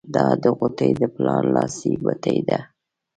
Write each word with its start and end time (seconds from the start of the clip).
دا 0.15 0.25
د 0.43 0.43
غوټۍ 0.57 0.91
د 1.01 1.03
پلار 1.15 1.43
لاسي 1.55 1.91
بتۍ 2.05 2.37
ده. 2.47 2.59